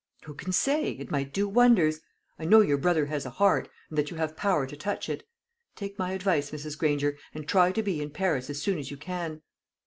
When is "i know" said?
2.39-2.61